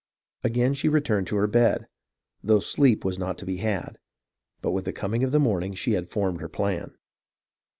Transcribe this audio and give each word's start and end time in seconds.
Again 0.43 0.73
she 0.73 0.89
returned 0.89 1.27
to 1.27 1.35
her 1.35 1.45
bed, 1.45 1.85
though 2.43 2.57
sleep 2.57 3.05
was 3.05 3.19
not 3.19 3.37
to 3.37 3.45
be 3.45 3.57
had; 3.57 3.99
but 4.59 4.71
with 4.71 4.85
the 4.85 4.93
coming 4.93 5.23
of 5.23 5.31
the 5.31 5.39
morning 5.39 5.75
she 5.75 5.91
had 5.91 6.09
formed 6.09 6.41
her 6.41 6.49
plan. 6.49 6.95